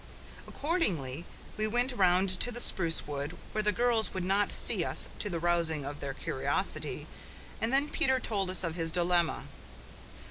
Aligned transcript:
Accordingly, 0.47 1.25
we 1.57 1.67
went 1.67 1.91
round 1.91 2.27
to 2.39 2.51
the 2.51 2.59
spruce 2.59 3.05
wood, 3.05 3.37
where 3.51 3.61
the 3.61 3.71
girls 3.71 4.15
would 4.15 4.23
not 4.23 4.51
see 4.51 4.83
us 4.83 5.09
to 5.19 5.29
the 5.29 5.37
rousing 5.39 5.85
of 5.85 5.99
their 5.99 6.15
curiosity, 6.15 7.05
and 7.61 7.71
then 7.71 7.87
Peter 7.87 8.19
told 8.19 8.49
us 8.49 8.63
of 8.63 8.73
his 8.73 8.91
dilemma. 8.91 9.43